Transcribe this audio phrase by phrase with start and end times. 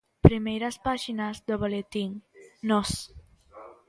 [0.27, 2.11] Primeiras páxinas do boletín
[2.63, 2.99] 'Nós'.